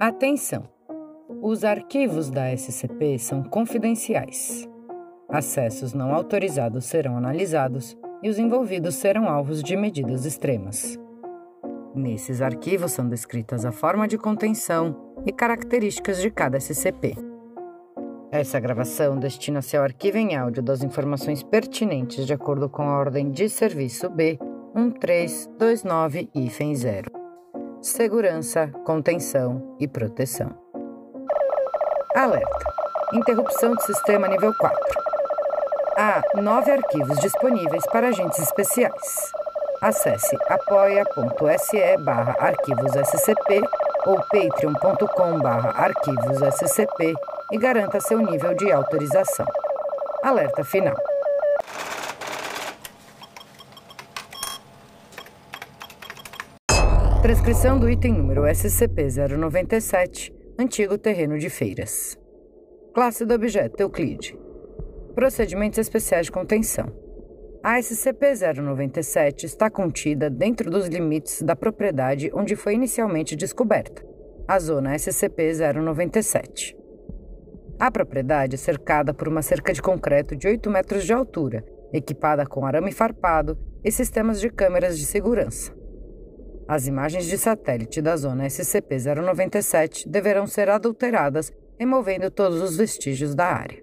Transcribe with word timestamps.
Atenção! 0.00 0.64
Os 1.42 1.62
arquivos 1.62 2.30
da 2.30 2.50
SCP 2.56 3.18
são 3.18 3.42
confidenciais. 3.42 4.66
Acessos 5.28 5.92
não 5.92 6.14
autorizados 6.14 6.86
serão 6.86 7.18
analisados 7.18 7.94
e 8.22 8.30
os 8.30 8.38
envolvidos 8.38 8.94
serão 8.94 9.28
alvos 9.28 9.62
de 9.62 9.76
medidas 9.76 10.24
extremas. 10.24 10.98
Nesses 11.94 12.40
arquivos 12.40 12.92
são 12.92 13.06
descritas 13.06 13.66
a 13.66 13.72
forma 13.72 14.08
de 14.08 14.16
contenção 14.16 14.96
e 15.26 15.32
características 15.32 16.18
de 16.18 16.30
cada 16.30 16.58
SCP. 16.58 17.14
Essa 18.32 18.58
gravação 18.58 19.18
destina-se 19.18 19.76
ao 19.76 19.84
arquivo 19.84 20.16
em 20.16 20.34
áudio 20.34 20.62
das 20.62 20.82
informações 20.82 21.42
pertinentes 21.42 22.26
de 22.26 22.32
acordo 22.32 22.70
com 22.70 22.84
a 22.84 22.98
ordem 22.98 23.30
de 23.30 23.50
serviço 23.50 24.08
B 24.08 24.38
1329-0. 24.74 27.19
Segurança, 27.82 28.70
contenção 28.84 29.74
e 29.80 29.88
proteção. 29.88 30.54
Alerta: 32.14 32.74
Interrupção 33.14 33.74
de 33.74 33.82
sistema 33.84 34.28
nível 34.28 34.52
4. 34.54 34.78
Há 35.96 36.22
nove 36.42 36.72
arquivos 36.72 37.18
disponíveis 37.20 37.82
para 37.86 38.08
agentes 38.08 38.38
especiais. 38.38 39.32
Acesse 39.80 40.36
apoia.se 40.50 41.96
barra 42.04 42.36
arquivos 42.38 42.92
SCP 42.92 43.62
ou 44.04 44.20
patreon.com 44.30 45.38
barra 45.38 45.70
arquivos 45.70 46.42
SCP 46.54 47.14
e 47.50 47.56
garanta 47.56 47.98
seu 47.98 48.18
nível 48.18 48.54
de 48.56 48.70
autorização. 48.70 49.46
Alerta 50.22 50.62
final. 50.64 50.96
Transcrição 57.30 57.78
do 57.78 57.88
item 57.88 58.12
número 58.14 58.42
SCP-097, 58.42 60.32
antigo 60.58 60.98
terreno 60.98 61.38
de 61.38 61.48
feiras. 61.48 62.18
Classe 62.92 63.24
do 63.24 63.32
objeto 63.32 63.80
Euclide. 63.80 64.36
Procedimentos 65.14 65.78
especiais 65.78 66.26
de 66.26 66.32
contenção. 66.32 66.92
A 67.62 67.78
SCP-097 67.78 69.44
está 69.44 69.70
contida 69.70 70.28
dentro 70.28 70.68
dos 70.68 70.88
limites 70.88 71.40
da 71.40 71.54
propriedade 71.54 72.32
onde 72.34 72.56
foi 72.56 72.74
inicialmente 72.74 73.36
descoberta, 73.36 74.04
a 74.48 74.58
zona 74.58 74.96
SCP-097. 74.96 76.74
A 77.78 77.92
propriedade 77.92 78.56
é 78.56 78.58
cercada 78.58 79.14
por 79.14 79.28
uma 79.28 79.42
cerca 79.42 79.72
de 79.72 79.80
concreto 79.80 80.34
de 80.34 80.48
8 80.48 80.68
metros 80.68 81.04
de 81.04 81.12
altura, 81.12 81.64
equipada 81.92 82.44
com 82.44 82.66
arame 82.66 82.90
farpado 82.90 83.56
e 83.84 83.92
sistemas 83.92 84.40
de 84.40 84.50
câmeras 84.50 84.98
de 84.98 85.06
segurança. 85.06 85.78
As 86.70 86.86
imagens 86.86 87.26
de 87.26 87.36
satélite 87.36 88.00
da 88.00 88.16
zona 88.16 88.46
SCP-097 88.46 90.06
deverão 90.06 90.46
ser 90.46 90.68
adulteradas, 90.68 91.52
removendo 91.76 92.30
todos 92.30 92.62
os 92.62 92.76
vestígios 92.76 93.34
da 93.34 93.46
área. 93.46 93.82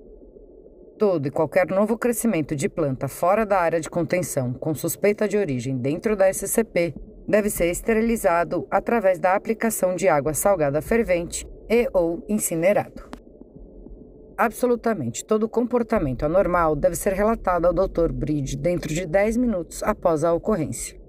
Todo 0.97 1.27
e 1.27 1.29
qualquer 1.29 1.67
novo 1.67 1.97
crescimento 1.97 2.55
de 2.55 2.69
planta 2.69 3.09
fora 3.09 3.45
da 3.45 3.59
área 3.59 3.81
de 3.81 3.89
contenção 3.89 4.53
com 4.53 4.73
suspeita 4.73 5.27
de 5.27 5.37
origem 5.37 5.77
dentro 5.77 6.15
da 6.15 6.31
SCP 6.33 6.95
deve 7.27 7.49
ser 7.49 7.69
esterilizado 7.69 8.65
através 8.71 9.19
da 9.19 9.35
aplicação 9.35 9.93
de 9.93 10.07
água 10.07 10.33
salgada 10.33 10.81
fervente 10.81 11.45
e 11.69 11.89
ou 11.91 12.23
incinerado. 12.29 13.03
Absolutamente 14.37 15.25
todo 15.25 15.49
comportamento 15.49 16.23
anormal 16.23 16.73
deve 16.73 16.95
ser 16.95 17.11
relatado 17.11 17.65
ao 17.65 17.73
Dr. 17.73 18.13
Bridge 18.13 18.55
dentro 18.55 18.93
de 18.93 19.05
10 19.05 19.35
minutos 19.35 19.83
após 19.83 20.23
a 20.23 20.33
ocorrência. 20.33 21.05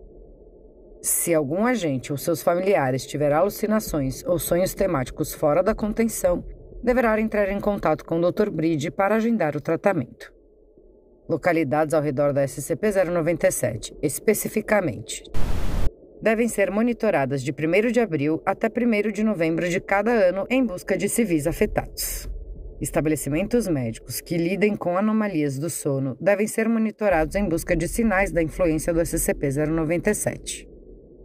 Se 1.00 1.32
algum 1.32 1.64
agente 1.64 2.10
ou 2.10 2.18
seus 2.18 2.42
familiares 2.42 3.06
tiver 3.06 3.32
alucinações 3.32 4.24
ou 4.24 4.38
sonhos 4.38 4.74
temáticos 4.74 5.32
fora 5.32 5.62
da 5.62 5.74
contenção, 5.74 6.44
deverá 6.82 7.20
entrar 7.20 7.48
em 7.50 7.60
contato 7.60 8.04
com 8.04 8.18
o 8.18 8.32
Dr. 8.32 8.50
Bride 8.50 8.90
para 8.90 9.14
agendar 9.14 9.56
o 9.56 9.60
tratamento. 9.60 10.32
Localidades 11.28 11.94
ao 11.94 12.02
redor 12.02 12.32
da 12.32 12.44
SCP-097, 12.44 13.96
especificamente, 14.02 15.22
devem 16.20 16.48
ser 16.48 16.70
monitoradas 16.70 17.42
de 17.44 17.52
1 17.52 17.92
de 17.92 18.00
abril 18.00 18.42
até 18.44 18.66
1 18.66 19.12
de 19.12 19.22
novembro 19.22 19.68
de 19.68 19.80
cada 19.80 20.10
ano 20.10 20.46
em 20.50 20.64
busca 20.64 20.96
de 20.96 21.08
civis 21.08 21.46
afetados. 21.46 22.28
Estabelecimentos 22.80 23.68
médicos 23.68 24.20
que 24.20 24.36
lidem 24.36 24.74
com 24.74 24.96
anomalias 24.96 25.58
do 25.58 25.68
sono 25.68 26.16
devem 26.20 26.46
ser 26.46 26.68
monitorados 26.68 27.36
em 27.36 27.48
busca 27.48 27.76
de 27.76 27.86
sinais 27.86 28.32
da 28.32 28.42
influência 28.42 28.92
do 28.92 29.00
SCP-097. 29.00 30.77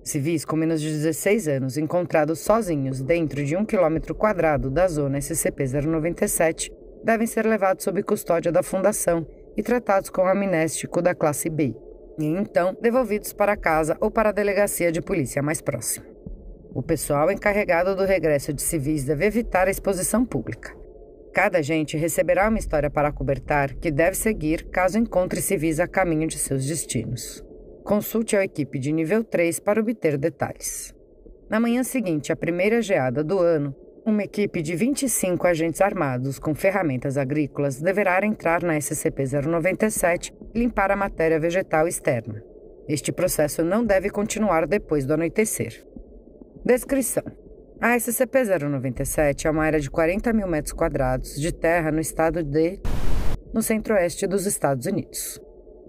Civis 0.03 0.43
com 0.43 0.57
menos 0.57 0.81
de 0.81 0.89
16 0.89 1.47
anos 1.47 1.77
encontrados 1.77 2.39
sozinhos 2.39 3.01
dentro 3.01 3.43
de 3.43 3.55
um 3.55 3.65
quilômetro 3.65 4.13
quadrado 4.13 4.69
da 4.69 4.85
zona 4.87 5.19
SCP-097 5.19 6.69
devem 7.03 7.25
ser 7.25 7.45
levados 7.45 7.85
sob 7.85 8.03
custódia 8.03 8.51
da 8.51 8.61
Fundação 8.61 9.25
e 9.55 9.63
tratados 9.63 10.09
com 10.09 10.27
amnéstico 10.27 11.01
da 11.01 11.15
classe 11.15 11.49
B, 11.49 11.73
e 12.19 12.25
então 12.25 12.75
devolvidos 12.81 13.31
para 13.31 13.55
casa 13.55 13.97
ou 14.01 14.11
para 14.11 14.29
a 14.29 14.33
delegacia 14.33 14.91
de 14.91 15.01
polícia 15.01 15.41
mais 15.41 15.61
próxima. 15.61 16.05
O 16.73 16.81
pessoal 16.81 17.31
encarregado 17.31 17.95
do 17.95 18.03
regresso 18.03 18.51
de 18.51 18.61
civis 18.61 19.05
deve 19.05 19.25
evitar 19.25 19.67
a 19.67 19.71
exposição 19.71 20.25
pública. 20.25 20.75
Cada 21.33 21.59
agente 21.59 21.97
receberá 21.97 22.49
uma 22.49 22.59
história 22.59 22.89
para 22.89 23.11
cobertar 23.11 23.73
que 23.75 23.89
deve 23.89 24.17
seguir 24.17 24.65
caso 24.65 24.97
encontre 24.97 25.41
civis 25.41 25.79
a 25.79 25.87
caminho 25.87 26.27
de 26.27 26.37
seus 26.37 26.65
destinos. 26.65 27.43
Consulte 27.83 28.37
a 28.37 28.45
equipe 28.45 28.79
de 28.79 28.93
nível 28.93 29.25
3 29.25 29.59
para 29.59 29.81
obter 29.81 30.17
detalhes. 30.17 30.95
Na 31.49 31.59
manhã 31.59 31.83
seguinte 31.83 32.31
à 32.31 32.35
primeira 32.35 32.81
geada 32.81 33.21
do 33.21 33.39
ano, 33.39 33.75
uma 34.05 34.23
equipe 34.23 34.61
de 34.61 34.73
25 34.73 35.45
agentes 35.45 35.81
armados 35.81 36.39
com 36.39 36.55
ferramentas 36.55 37.17
agrícolas 37.17 37.81
deverá 37.81 38.25
entrar 38.25 38.63
na 38.63 38.77
SCP-097 38.77 40.33
e 40.53 40.59
limpar 40.59 40.91
a 40.91 40.95
matéria 40.95 41.37
vegetal 41.37 41.85
externa. 41.85 42.41
Este 42.87 43.11
processo 43.11 43.63
não 43.63 43.85
deve 43.85 44.09
continuar 44.09 44.65
depois 44.65 45.05
do 45.05 45.13
anoitecer. 45.13 45.85
Descrição: 46.65 47.23
A 47.81 47.97
SCP-097 47.97 49.45
é 49.45 49.49
uma 49.49 49.63
área 49.63 49.79
de 49.79 49.91
40 49.91 50.31
mil 50.31 50.47
metros 50.47 50.73
quadrados 50.73 51.35
de 51.35 51.51
terra 51.53 51.91
no 51.91 51.99
estado 51.99 52.43
de. 52.43 52.79
no 53.53 53.61
centro-oeste 53.61 54.25
dos 54.25 54.45
Estados 54.45 54.85
Unidos. 54.85 55.39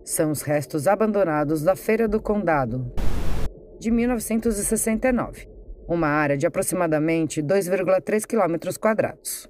São 0.04 0.30
os 0.30 0.42
restos 0.42 0.86
abandonados 0.86 1.62
da 1.62 1.74
Feira 1.74 2.06
do 2.06 2.20
Condado, 2.20 2.92
de 3.80 3.90
1969, 3.90 5.48
uma 5.88 6.08
área 6.08 6.36
de 6.36 6.46
aproximadamente 6.46 7.42
2,3 7.42 8.26
km 8.26 8.78
quadrados. 8.78 9.48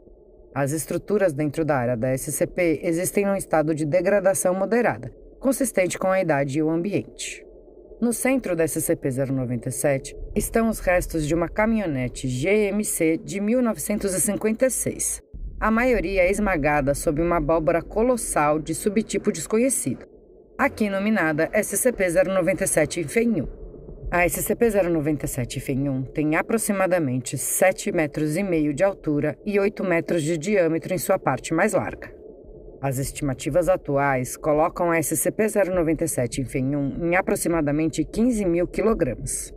As 0.55 0.71
estruturas 0.71 1.33
dentro 1.33 1.65
da 1.65 1.77
área 1.77 1.97
da 1.97 2.17
SCP 2.17 2.83
existem 2.85 3.27
num 3.27 3.35
estado 3.35 3.75
de 3.75 3.85
degradação 3.85 4.55
moderada, 4.55 5.13
consistente 5.41 5.99
com 5.99 6.07
a 6.07 6.21
idade 6.21 6.61
e 6.61 6.63
o 6.63 6.71
ambiente. 6.71 7.45
No 8.01 8.13
centro 8.13 8.55
da 8.55 8.65
SCP-097 8.65 10.15
estão 10.37 10.69
os 10.69 10.79
restos 10.79 11.27
de 11.27 11.35
uma 11.35 11.49
caminhonete 11.49 12.29
GMC 12.29 13.19
de 13.25 13.41
1956, 13.41 15.21
a 15.59 15.71
maioria 15.73 16.31
esmagada 16.31 16.95
sob 16.95 17.21
uma 17.21 17.39
abóbora 17.39 17.83
colossal 17.83 18.61
de 18.61 18.73
subtipo 18.73 19.33
desconhecido 19.33 20.14
aqui 20.57 20.89
nominada 20.89 21.49
SCP-097 21.49 23.09
FENHU. 23.09 23.49
A 24.11 24.25
SCP-097 24.25 25.61
FENHU 25.61 26.05
tem 26.15 26.37
aproximadamente 26.37 27.37
7 27.37 27.91
metros 27.91 28.37
e 28.37 28.43
meio 28.43 28.73
de 28.73 28.85
altura 28.85 29.37
e 29.45 29.59
8 29.59 29.83
metros 29.83 30.23
de 30.23 30.39
diâmetro 30.39 30.95
em 30.95 30.99
sua 30.99 31.19
parte 31.19 31.53
mais 31.53 31.73
larga. 31.73 32.15
As 32.81 32.99
estimativas 32.99 33.69
atuais 33.69 34.37
colocam 34.37 34.91
a 34.91 34.99
SCP-097 34.99 36.45
FENHU 36.45 37.05
em 37.05 37.17
aproximadamente 37.17 38.05
15 38.05 38.45
mil 38.45 38.69
quilogramas. 38.69 39.53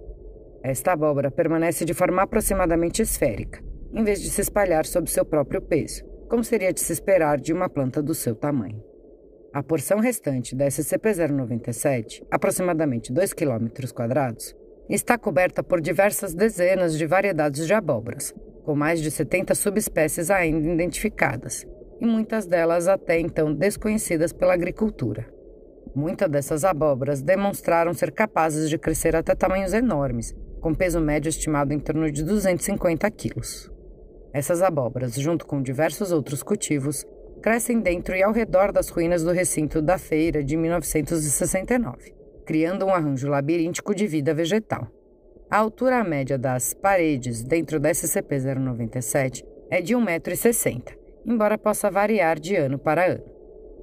Esta 0.63 0.93
abóbora 0.93 1.29
permanece 1.29 1.85
de 1.85 1.93
forma 1.93 2.23
aproximadamente 2.23 3.01
esférica, 3.03 3.61
em 3.93 4.03
vez 4.03 4.21
de 4.21 4.29
se 4.29 4.41
espalhar 4.41 4.85
sob 4.85 5.09
seu 5.09 5.23
próprio 5.23 5.61
peso, 5.61 6.03
como 6.27 6.43
seria 6.43 6.73
de 6.73 6.79
se 6.79 6.91
esperar 6.91 7.39
de 7.39 7.53
uma 7.53 7.69
planta 7.69 8.01
do 8.01 8.15
seu 8.15 8.33
tamanho. 8.33 8.86
A 9.57 9.63
porção 9.63 9.99
restante 9.99 10.55
da 10.55 10.67
SCP-097, 10.67 12.23
aproximadamente 12.29 13.11
2 13.11 13.33
km 13.33 13.65
está 14.87 15.17
coberta 15.17 15.63
por 15.63 15.81
diversas 15.81 16.35
dezenas 16.35 16.95
de 16.95 17.07
variedades 17.07 17.65
de 17.65 17.73
abóboras, 17.73 18.35
com 18.63 18.75
mais 18.75 19.01
de 19.01 19.09
70 19.09 19.55
subespécies 19.55 20.29
ainda 20.29 20.71
identificadas, 20.71 21.65
e 21.99 22.05
muitas 22.05 22.45
delas 22.45 22.87
até 22.87 23.19
então 23.19 23.51
desconhecidas 23.51 24.31
pela 24.31 24.53
agricultura. 24.53 25.27
Muitas 25.95 26.29
dessas 26.29 26.63
abóboras 26.63 27.23
demonstraram 27.23 27.95
ser 27.95 28.11
capazes 28.11 28.69
de 28.69 28.77
crescer 28.77 29.15
até 29.15 29.33
tamanhos 29.33 29.73
enormes, 29.73 30.35
com 30.61 30.71
peso 30.71 31.01
médio 31.01 31.29
estimado 31.29 31.73
em 31.73 31.79
torno 31.79 32.11
de 32.11 32.23
250 32.23 33.09
quilos. 33.09 33.71
Essas 34.31 34.61
abóboras, 34.61 35.15
junto 35.15 35.47
com 35.47 35.63
diversos 35.63 36.11
outros 36.11 36.43
cultivos, 36.43 37.03
crescem 37.41 37.79
dentro 37.79 38.15
e 38.15 38.23
ao 38.23 38.31
redor 38.31 38.71
das 38.71 38.89
ruínas 38.89 39.23
do 39.23 39.31
recinto 39.31 39.81
da 39.81 39.97
feira 39.97 40.43
de 40.43 40.57
1969, 40.57 42.13
criando 42.45 42.85
um 42.85 42.93
arranjo 42.93 43.27
labiríntico 43.27 43.93
de 43.93 44.07
vida 44.07 44.33
vegetal. 44.33 44.87
A 45.49 45.57
altura 45.57 46.03
média 46.03 46.37
das 46.37 46.73
paredes 46.73 47.43
dentro 47.43 47.79
da 47.79 47.89
SCP-097 47.89 49.43
é 49.69 49.81
de 49.81 49.95
1,60m, 49.95 50.97
embora 51.25 51.57
possa 51.57 51.89
variar 51.89 52.39
de 52.39 52.55
ano 52.55 52.77
para 52.77 53.05
ano. 53.05 53.23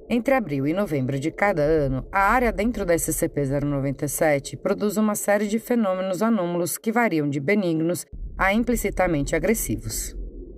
Entre 0.07 0.35
abril 0.35 0.67
e 0.67 0.73
novembro 0.73 1.19
de 1.19 1.31
cada 1.31 1.63
ano, 1.63 2.05
a 2.11 2.31
área 2.31 2.51
dentro 2.51 2.85
da 2.85 2.93
SCP-097 2.93 4.57
produz 4.57 4.97
uma 4.97 5.15
série 5.15 5.47
de 5.47 5.57
fenômenos 5.57 6.21
anômalos 6.21 6.77
que 6.77 6.91
variam 6.91 7.27
de 7.27 7.39
benignos 7.39 8.05
a 8.37 8.53
implicitamente 8.53 9.35
agressivos. 9.35 10.15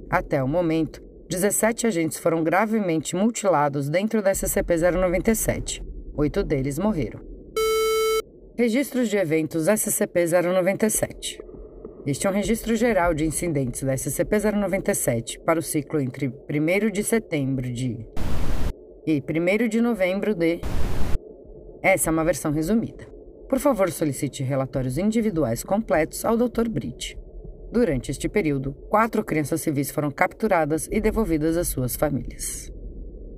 Até 0.09 0.43
o 0.43 0.47
momento, 0.47 1.01
17 1.29 1.87
agentes 1.87 2.17
foram 2.17 2.41
gravemente 2.41 3.13
mutilados 3.13 3.89
dentro 3.89 4.21
da 4.21 4.31
SCP-097. 4.31 5.83
Oito 6.15 6.41
deles 6.41 6.79
morreram. 6.79 7.19
Registros 8.57 9.09
de 9.09 9.17
eventos 9.17 9.65
SCP-097 9.67 11.39
Este 12.05 12.25
é 12.25 12.29
um 12.29 12.33
registro 12.33 12.77
geral 12.77 13.13
de 13.13 13.25
incidentes 13.25 13.83
da 13.83 13.93
SCP-097 13.95 15.39
para 15.43 15.59
o 15.59 15.61
ciclo 15.61 15.99
entre 15.99 16.27
1 16.27 16.91
de 16.91 17.03
setembro 17.03 17.69
de 17.69 18.07
e 19.05 19.21
1 19.21 19.67
de 19.67 19.81
novembro 19.81 20.33
de. 20.33 20.61
Essa 21.81 22.09
é 22.09 22.11
uma 22.11 22.23
versão 22.23 22.53
resumida. 22.53 23.05
Por 23.49 23.59
favor, 23.59 23.91
solicite 23.91 24.43
relatórios 24.43 24.97
individuais 24.97 25.61
completos 25.61 26.23
ao 26.23 26.37
Dr. 26.37 26.69
Bridge. 26.69 27.17
Durante 27.71 28.11
este 28.11 28.29
período, 28.29 28.73
quatro 28.89 29.23
crianças 29.23 29.61
civis 29.61 29.91
foram 29.91 30.09
capturadas 30.09 30.87
e 30.91 31.01
devolvidas 31.01 31.57
às 31.57 31.67
suas 31.67 31.95
famílias. 31.95 32.71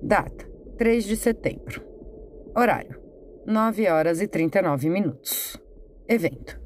Data: 0.02 0.48
3 0.78 1.04
de 1.04 1.18
setembro. 1.18 1.84
Horário: 2.56 3.00
9 3.46 3.88
horas 3.90 4.22
e 4.22 4.28
39 4.28 4.90
minutos. 4.90 5.60
Evento: 6.08 6.60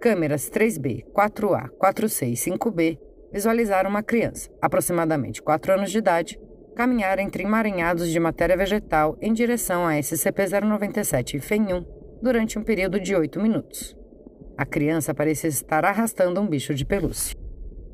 Câmeras 0.00 0.50
3B, 0.50 1.04
4A, 1.12 1.68
4C 1.78 2.28
e 2.28 2.32
5B 2.32 2.98
visualizaram 3.32 3.90
uma 3.90 4.02
criança, 4.02 4.50
aproximadamente 4.62 5.42
4 5.42 5.72
anos 5.72 5.90
de 5.90 5.98
idade, 5.98 6.40
caminhar 6.74 7.18
entre 7.18 7.42
emaranhados 7.42 8.08
de 8.08 8.20
matéria 8.20 8.56
vegetal 8.56 9.16
em 9.20 9.32
direção 9.32 9.86
a 9.86 9.94
SCP-097 9.94 11.34
e 11.34 11.40
FEN-1 11.40 11.86
durante 12.22 12.58
um 12.58 12.62
período 12.62 12.98
de 12.98 13.14
8 13.14 13.40
minutos. 13.40 13.96
A 14.56 14.64
criança 14.64 15.14
parecia 15.14 15.48
estar 15.48 15.84
arrastando 15.84 16.40
um 16.40 16.46
bicho 16.46 16.74
de 16.74 16.84
pelúcia. 16.84 17.36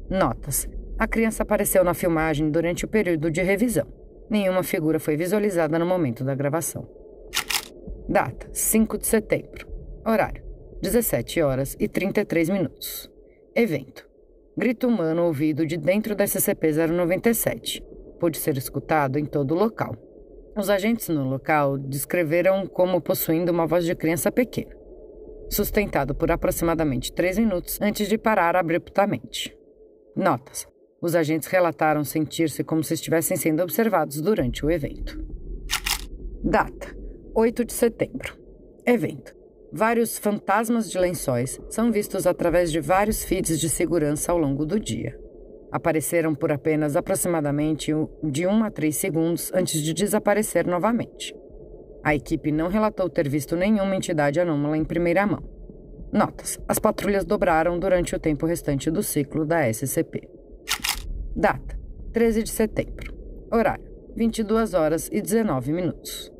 Notas: 0.08 0.68
a 0.98 1.06
criança 1.06 1.42
apareceu 1.42 1.82
na 1.82 1.94
filmagem 1.94 2.50
durante 2.50 2.84
o 2.84 2.88
período 2.88 3.30
de 3.30 3.42
revisão. 3.42 3.86
Nenhuma 4.28 4.62
figura 4.62 5.00
foi 5.00 5.16
visualizada 5.16 5.78
no 5.78 5.86
momento 5.86 6.22
da 6.22 6.34
gravação. 6.34 6.86
Data: 8.08 8.48
5 8.52 8.98
de 8.98 9.06
setembro. 9.06 9.66
Horário: 10.04 10.44
17 10.82 11.40
horas 11.40 11.76
e 11.80 11.88
33 11.88 12.50
minutos. 12.50 13.10
Evento: 13.54 14.06
Grito 14.56 14.88
humano 14.88 15.24
ouvido 15.24 15.64
de 15.64 15.76
dentro 15.76 16.14
da 16.14 16.24
SCP-097 16.24 17.82
pôde 18.20 18.36
ser 18.36 18.58
escutado 18.58 19.18
em 19.18 19.24
todo 19.24 19.54
o 19.54 19.58
local. 19.58 19.96
Os 20.54 20.68
agentes 20.68 21.08
no 21.08 21.26
local 21.26 21.78
descreveram 21.78 22.66
como 22.66 23.00
possuindo 23.00 23.50
uma 23.50 23.66
voz 23.66 23.86
de 23.86 23.94
criança 23.94 24.30
pequena, 24.30 24.76
sustentado 25.50 26.14
por 26.14 26.30
aproximadamente 26.30 27.12
três 27.12 27.36
minutos 27.36 27.78
antes 27.80 28.08
de 28.08 28.16
parar 28.16 28.56
abruptamente. 28.56 29.54
Notas: 30.16 30.66
os 31.02 31.14
agentes 31.14 31.48
relataram 31.48 32.04
sentir-se 32.04 32.64
como 32.64 32.82
se 32.82 32.94
estivessem 32.94 33.36
sendo 33.36 33.62
observados 33.62 34.20
durante 34.20 34.64
o 34.64 34.70
evento. 34.70 35.22
Data: 36.42 36.96
8 37.34 37.64
de 37.64 37.72
setembro. 37.72 38.38
Evento: 38.86 39.34
Vários 39.72 40.18
fantasmas 40.18 40.90
de 40.90 40.98
lençóis 40.98 41.60
são 41.68 41.92
vistos 41.92 42.26
através 42.26 42.72
de 42.72 42.80
vários 42.80 43.24
feeds 43.24 43.58
de 43.58 43.68
segurança 43.68 44.32
ao 44.32 44.38
longo 44.38 44.64
do 44.64 44.78
dia 44.78 45.18
apareceram 45.70 46.34
por 46.34 46.50
apenas 46.50 46.96
aproximadamente 46.96 47.92
de 48.22 48.46
1 48.46 48.64
a 48.64 48.70
3 48.70 48.96
segundos 48.96 49.52
antes 49.54 49.80
de 49.82 49.94
desaparecer 49.94 50.66
novamente. 50.66 51.34
A 52.02 52.14
equipe 52.14 52.50
não 52.50 52.68
relatou 52.68 53.08
ter 53.10 53.28
visto 53.28 53.56
nenhuma 53.56 53.94
entidade 53.94 54.40
anômala 54.40 54.76
em 54.76 54.84
primeira 54.84 55.26
mão. 55.26 55.42
Notas: 56.12 56.58
as 56.66 56.78
patrulhas 56.78 57.24
dobraram 57.24 57.78
durante 57.78 58.14
o 58.16 58.18
tempo 58.18 58.46
restante 58.46 58.90
do 58.90 59.02
ciclo 59.02 59.44
da 59.44 59.68
SCP. 59.72 60.28
Data: 61.36 61.78
13 62.12 62.42
de 62.42 62.50
setembro. 62.50 63.14
Horário: 63.52 63.84
22 64.16 64.74
horas 64.74 65.08
e 65.12 65.20
19 65.20 65.72
minutos. 65.72 66.32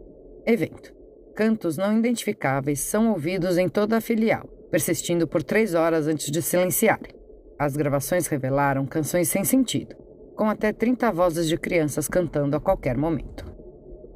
Evento: 0.47 0.93
cantos 1.37 1.77
não 1.77 1.97
identificáveis 1.97 2.81
são 2.81 3.11
ouvidos 3.11 3.59
em 3.59 3.69
toda 3.69 3.99
a 3.99 4.01
filial, 4.01 4.49
persistindo 4.71 5.29
por 5.29 5.43
três 5.43 5.75
horas 5.75 6.09
antes 6.09 6.31
de 6.31 6.43
silenciarem. 6.43 7.15
As 7.59 7.77
gravações 7.77 8.27
revelaram 8.27 8.87
canções 8.87 9.29
sem 9.29 9.45
sentido, 9.45 9.95
com 10.35 10.49
até 10.49 10.73
30 10.73 11.13
vozes 11.13 11.47
de 11.47 11.59
crianças 11.59 12.09
cantando 12.09 12.57
a 12.57 12.61
qualquer 12.61 12.97
momento. 12.97 13.45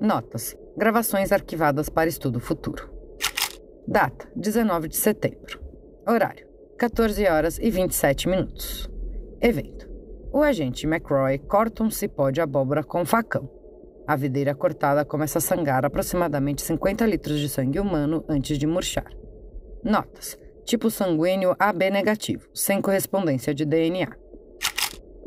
Notas: 0.01 0.57
gravações 0.77 1.33
arquivadas 1.33 1.89
para 1.89 2.09
estudo 2.09 2.41
futuro. 2.41 2.91
Data: 3.87 4.29
19 4.35 4.89
de 4.89 4.97
setembro. 4.97 5.61
Horário: 6.07 6.47
14 6.79 7.27
horas 7.27 7.59
e 7.59 7.71
27 7.71 8.29
minutos. 8.29 8.91
Evento: 9.41 9.89
o 10.33 10.43
agente 10.43 10.87
McCroy 10.87 11.39
corta 11.39 11.85
um 11.85 11.91
cipó 11.91 12.31
de 12.31 12.41
abóbora 12.41 12.83
com 12.83 13.05
facão. 13.05 13.49
A 14.07 14.17
videira 14.17 14.55
cortada 14.55 15.05
começa 15.05 15.39
a 15.39 15.41
sangrar 15.41 15.85
aproximadamente 15.85 16.61
50 16.63 17.07
litros 17.07 17.39
de 17.39 17.49
sangue 17.49 17.79
humano 17.79 18.25
antes 18.29 18.59
de 18.59 18.67
murchar. 18.67 19.11
Notas: 19.83 20.37
tipo 20.65 20.91
sanguíneo 20.91 21.55
AB 21.59 21.91
negativo, 21.91 22.49
sem 22.53 22.81
correspondência 22.81 23.55
de 23.55 23.65
DNA. 23.65 24.17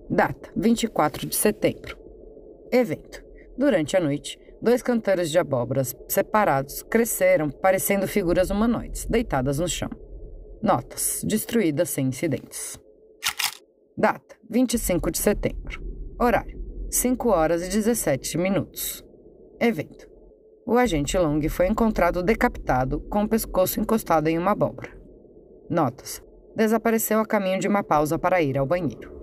Data: 0.10 0.50
24 0.56 1.26
de 1.26 1.36
setembro. 1.36 1.98
Evento: 2.72 3.24
Durante 3.58 3.96
a 3.96 4.00
noite, 4.00 4.38
dois 4.62 4.82
canteiros 4.82 5.30
de 5.30 5.40
abóboras 5.40 5.96
separados 6.08 6.84
cresceram, 6.84 7.50
parecendo 7.50 8.08
figuras 8.08 8.50
humanoides, 8.50 9.06
deitadas 9.06 9.60
no 9.60 9.68
chão. 9.68 9.90
Notas: 10.62 11.24
destruídas 11.26 11.90
sem 11.90 12.08
incidentes. 12.08 12.80
Data: 13.98 14.36
25 14.50 15.12
de 15.12 15.18
setembro. 15.20 15.82
Horário: 16.20 16.60
5 16.90 17.30
horas 17.30 17.64
e 17.66 17.70
17 17.70 18.38
minutos. 18.38 19.04
Evento: 19.60 20.10
O 20.66 20.78
agente 20.78 21.18
Long 21.18 21.42
foi 21.50 21.68
encontrado 21.68 22.24
decapitado 22.24 23.00
com 23.02 23.24
o 23.24 23.30
pescoço 23.30 23.80
encostado 23.80 24.28
em 24.28 24.38
uma 24.38 24.52
abóbora. 24.52 24.90
Notas: 25.70 26.24
Desapareceu 26.56 27.20
a 27.20 27.26
caminho 27.26 27.60
de 27.60 27.68
uma 27.68 27.84
pausa 27.84 28.18
para 28.18 28.42
ir 28.42 28.58
ao 28.58 28.66
banheiro. 28.66 29.16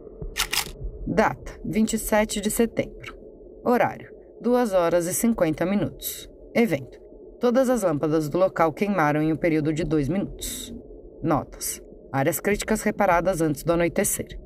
Data: 1.07 1.61
27 1.65 2.41
de 2.41 2.51
setembro. 2.51 3.17
Horário: 3.65 4.14
2 4.45 4.75
horas 4.75 5.07
e 5.07 5.15
50 5.15 5.65
minutos. 5.65 6.29
Evento: 6.55 7.01
Todas 7.41 7.71
as 7.71 7.83
lâmpadas 7.83 8.29
do 8.29 8.37
local 8.37 8.75
queimaram 8.75 9.23
em 9.23 9.33
um 9.33 9.37
período 9.37 9.73
de 9.73 9.85
2 9.85 10.11
minutos. 10.11 10.75
Notas: 11.23 11.81
Áreas 12.13 12.41
críticas 12.41 12.83
reparadas 12.83 13.41
antes 13.41 13.63
do 13.63 13.73
anoitecer. 13.73 14.39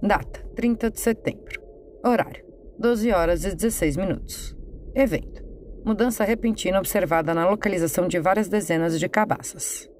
Data: 0.00 0.38
30 0.54 0.92
de 0.92 1.00
setembro. 1.00 1.60
Horário: 2.04 2.44
12 2.78 3.10
horas 3.10 3.44
e 3.44 3.56
16 3.56 3.96
minutos. 3.96 4.56
Evento: 4.94 5.42
Mudança 5.84 6.22
repentina 6.22 6.78
observada 6.78 7.34
na 7.34 7.50
localização 7.50 8.06
de 8.06 8.20
várias 8.20 8.48
dezenas 8.48 9.00
de 9.00 9.08
cabaças. 9.08 9.90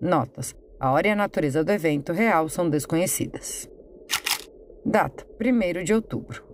Notas: 0.00 0.54
a 0.80 0.90
hora 0.90 1.06
e 1.06 1.10
a 1.10 1.16
natureza 1.16 1.62
do 1.62 1.70
evento 1.70 2.14
real 2.14 2.48
são 2.48 2.70
desconhecidas. 2.70 3.68
Data: 4.86 5.26
1 5.38 5.84
de 5.84 5.92
outubro. 5.92 6.51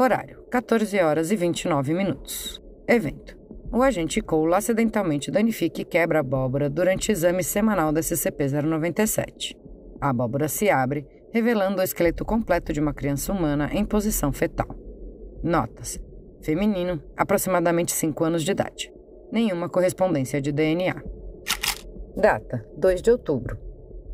Horário: 0.00 0.44
14 0.48 0.96
horas 1.00 1.32
e 1.32 1.34
29 1.34 1.92
minutos. 1.92 2.62
Evento: 2.86 3.36
o 3.72 3.82
agente 3.82 4.20
Cole 4.20 4.54
acidentalmente 4.54 5.28
danifica 5.28 5.82
e 5.82 5.84
quebra 5.84 6.18
a 6.18 6.20
abóbora 6.20 6.70
durante 6.70 7.10
exame 7.10 7.42
semanal 7.42 7.90
da 7.90 8.00
SCP-097. 8.00 9.56
A 10.00 10.10
abóbora 10.10 10.46
se 10.46 10.70
abre, 10.70 11.04
revelando 11.32 11.80
o 11.80 11.82
esqueleto 11.82 12.24
completo 12.24 12.72
de 12.72 12.78
uma 12.78 12.94
criança 12.94 13.32
humana 13.32 13.70
em 13.72 13.84
posição 13.84 14.32
fetal. 14.32 14.68
Notas: 15.42 15.98
feminino, 16.42 17.02
aproximadamente 17.16 17.90
5 17.90 18.22
anos 18.22 18.44
de 18.44 18.52
idade. 18.52 18.92
Nenhuma 19.32 19.68
correspondência 19.68 20.40
de 20.40 20.52
DNA. 20.52 21.02
Data: 22.16 22.64
2 22.76 23.02
de 23.02 23.10
outubro. 23.10 23.58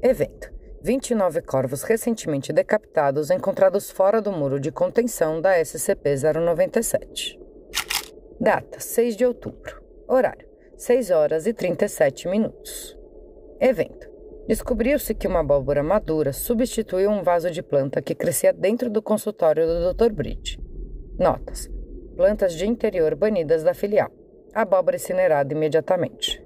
Evento: 0.00 0.50
29 0.84 1.40
corvos 1.40 1.82
recentemente 1.82 2.52
decapitados 2.52 3.30
encontrados 3.30 3.90
fora 3.90 4.20
do 4.20 4.30
muro 4.30 4.60
de 4.60 4.70
contenção 4.70 5.40
da 5.40 5.58
SCP-097. 5.58 7.40
Data: 8.38 8.78
6 8.78 9.16
de 9.16 9.24
outubro. 9.24 9.82
Horário: 10.06 10.46
6 10.76 11.10
horas 11.10 11.46
e 11.46 11.54
37 11.54 12.28
minutos. 12.28 12.98
Evento: 13.58 14.10
Descobriu-se 14.46 15.14
que 15.14 15.26
uma 15.26 15.40
abóbora 15.40 15.82
madura 15.82 16.34
substituiu 16.34 17.10
um 17.10 17.22
vaso 17.22 17.50
de 17.50 17.62
planta 17.62 18.02
que 18.02 18.14
crescia 18.14 18.52
dentro 18.52 18.90
do 18.90 19.00
consultório 19.00 19.66
do 19.66 19.94
Dr. 19.94 20.12
Bridge. 20.12 20.60
Notas: 21.18 21.66
Plantas 22.14 22.52
de 22.52 22.66
interior 22.66 23.14
banidas 23.14 23.62
da 23.62 23.72
filial. 23.72 24.12
Abóbora 24.52 24.96
incinerada 24.96 25.50
imediatamente. 25.54 26.44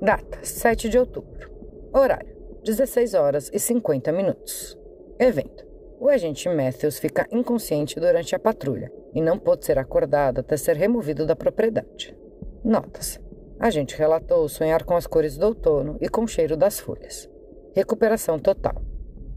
Data: 0.00 0.38
7 0.40 0.88
de 0.88 0.96
outubro. 1.00 1.50
Horário: 1.92 2.37
16 2.68 3.14
horas 3.14 3.50
e 3.50 3.58
50 3.58 4.12
minutos. 4.12 4.78
Evento. 5.18 5.66
O 5.98 6.06
agente 6.06 6.50
Matthews 6.50 6.98
fica 6.98 7.26
inconsciente 7.32 7.98
durante 7.98 8.34
a 8.34 8.38
patrulha 8.38 8.92
e 9.14 9.22
não 9.22 9.38
pôde 9.38 9.64
ser 9.64 9.78
acordado 9.78 10.40
até 10.40 10.54
ser 10.54 10.76
removido 10.76 11.24
da 11.24 11.34
propriedade. 11.34 12.14
Notas. 12.62 13.18
A 13.58 13.70
gente 13.70 13.96
relatou 13.96 14.46
sonhar 14.50 14.84
com 14.84 14.94
as 14.94 15.06
cores 15.06 15.38
do 15.38 15.46
outono 15.46 15.96
e 15.98 16.10
com 16.10 16.24
o 16.24 16.28
cheiro 16.28 16.58
das 16.58 16.78
folhas. 16.78 17.26
Recuperação 17.74 18.38
total. 18.38 18.82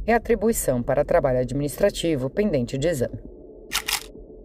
Reatribuição 0.06 0.84
para 0.84 1.06
trabalho 1.06 1.40
administrativo 1.40 2.30
pendente 2.30 2.78
de 2.78 2.90
exame. 2.90 3.24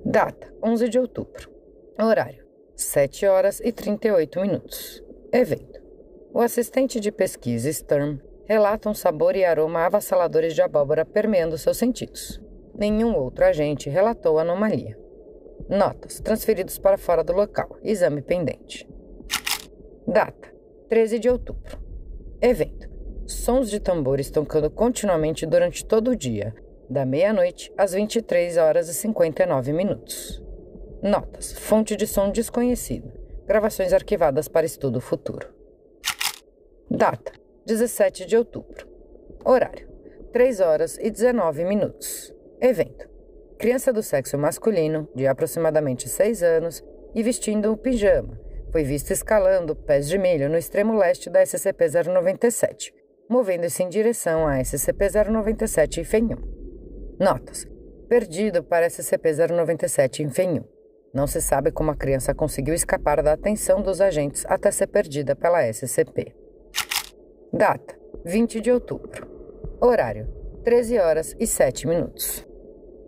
Data: 0.05 0.55
11 0.63 0.89
de 0.89 0.99
outubro. 1.01 1.51
Horário: 1.99 2.47
7 2.77 3.27
horas 3.27 3.61
e 3.65 3.73
38 3.73 4.41
minutos. 4.41 5.03
Evento: 5.33 5.83
O 6.33 6.41
assistente 6.41 7.01
de 7.01 7.11
pesquisa 7.11 7.69
Sturm 7.73 8.21
relata 8.47 8.89
um 8.89 8.95
sabor 8.95 9.37
e 9.37 9.45
aroma 9.45 9.85
avassaladores 9.85 10.55
de 10.55 10.63
abóbora 10.63 11.05
permeando 11.05 11.59
seus 11.59 11.77
sentidos. 11.77 12.41
Nenhum 12.75 13.15
outro 13.17 13.45
agente 13.45 13.91
relatou 13.91 14.39
anomalia. 14.39 14.99
Notas: 15.69 16.21
transferidos 16.21 16.79
para 16.79 16.97
fora 16.97 17.25
do 17.25 17.33
local. 17.33 17.77
Exame 17.83 18.23
pendente. 18.23 18.89
Data: 20.07 20.53
13 20.89 21.19
de 21.19 21.29
outubro. 21.29 21.79
Evento: 22.41 22.89
sons 23.27 23.69
de 23.69 23.81
tambores 23.81 24.31
tocando 24.31 24.71
continuamente 24.71 25.45
durante 25.45 25.85
todo 25.85 26.13
o 26.13 26.17
dia, 26.17 26.55
da 26.89 27.05
meia-noite 27.05 27.73
às 27.77 27.93
23 27.93 28.57
horas 28.59 28.89
e 28.89 28.95
59 28.95 29.73
minutos. 29.73 30.43
Notas: 31.03 31.53
fonte 31.53 31.97
de 31.97 32.07
som 32.07 32.31
desconhecida. 32.31 33.13
Gravações 33.47 33.93
arquivadas 33.93 34.47
para 34.47 34.67
estudo 34.67 35.01
futuro. 35.01 35.49
Data: 36.89 37.33
17 37.67 38.27
de 38.27 38.37
outubro. 38.37 38.87
Horário: 39.45 39.89
3 40.33 40.61
horas 40.61 40.97
e 41.01 41.11
19 41.11 41.65
minutos. 41.65 42.33
Evento: 42.61 43.11
criança 43.59 43.93
do 43.93 44.05
sexo 44.05 44.39
masculino, 44.39 45.09
de 45.17 45.27
aproximadamente 45.27 46.09
6 46.09 46.45
anos, 46.45 46.85
e 47.13 47.25
vestindo 47.25 47.73
um 47.73 47.77
pijama, 47.77 48.41
foi 48.71 48.85
vista 48.85 49.13
escalando 49.13 49.75
pés 49.75 50.07
de 50.07 50.17
milho 50.17 50.49
no 50.49 50.57
extremo 50.57 50.97
leste 50.97 51.29
da 51.29 51.43
SCP-097, 51.43 52.93
movendo-se 53.29 53.83
em 53.83 53.89
direção 53.89 54.47
à 54.47 54.59
SCP-097 54.59 55.99
em 55.99 56.05
Fenhum. 56.05 56.39
Notas: 57.19 57.67
perdido 58.09 58.63
para 58.63 58.87
SCP-097 58.87 60.21
em 60.21 60.31
Fenhum. 60.31 60.63
Não 61.13 61.27
se 61.27 61.41
sabe 61.41 61.73
como 61.73 61.91
a 61.91 61.97
criança 61.97 62.33
conseguiu 62.33 62.75
escapar 62.75 63.25
da 63.25 63.33
atenção 63.33 63.83
dos 63.83 64.01
agentes 64.01 64.45
até 64.47 64.71
ser 64.71 64.87
perdida 64.87 65.35
pela 65.35 65.67
SCP. 65.67 66.46
Data: 67.57 67.99
20 68.23 68.61
de 68.61 68.71
outubro. 68.71 69.27
Horário: 69.81 70.29
13 70.63 70.99
horas 70.99 71.35
e 71.41 71.47
7 71.47 71.89
minutos. 71.89 72.47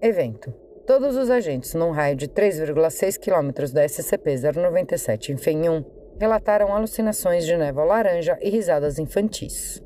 Evento: 0.00 0.50
Todos 0.86 1.16
os 1.16 1.28
agentes 1.28 1.74
num 1.74 1.90
raio 1.90 2.16
de 2.16 2.26
3,6 2.28 3.18
km 3.18 3.70
da 3.74 3.84
SCP-097 3.84 5.34
em 5.34 5.36
Fenhum 5.36 5.84
relataram 6.18 6.74
alucinações 6.74 7.44
de 7.44 7.58
névoa 7.58 7.84
laranja 7.84 8.38
e 8.40 8.48
risadas 8.48 8.98
infantis. 8.98 9.82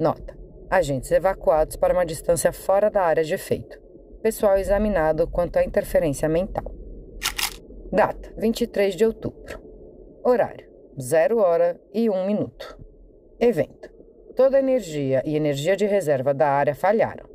Nota: 0.00 0.36
agentes 0.68 1.12
evacuados 1.12 1.76
para 1.76 1.94
uma 1.94 2.04
distância 2.04 2.52
fora 2.52 2.90
da 2.90 3.02
área 3.02 3.22
de 3.22 3.34
efeito. 3.34 3.80
Pessoal 4.20 4.58
examinado 4.58 5.28
quanto 5.28 5.58
à 5.58 5.64
interferência 5.64 6.28
mental. 6.28 6.74
Data: 7.92 8.34
23 8.36 8.96
de 8.96 9.04
outubro. 9.04 9.60
Horário: 10.24 10.68
0 11.00 11.38
hora 11.38 11.80
e 11.94 12.10
1 12.10 12.26
minuto. 12.26 12.82
Evento: 13.44 13.91
Toda 14.34 14.56
a 14.56 14.60
energia 14.60 15.22
e 15.26 15.36
energia 15.36 15.76
de 15.76 15.84
reserva 15.84 16.32
da 16.32 16.48
área 16.48 16.74
falharam. 16.74 17.28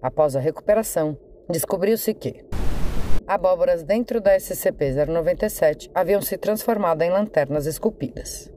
Após 0.00 0.34
a 0.34 0.40
recuperação, 0.40 1.18
descobriu-se 1.50 2.14
que 2.14 2.42
abóboras 3.26 3.82
dentro 3.82 4.18
da 4.18 4.34
SCP-097 4.34 5.90
haviam 5.94 6.22
se 6.22 6.38
transformado 6.38 7.02
em 7.02 7.10
lanternas 7.10 7.66
esculpidas. 7.66 8.50